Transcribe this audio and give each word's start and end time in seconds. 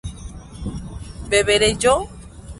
¿beberé 1.29 1.75
yo? 1.77 1.95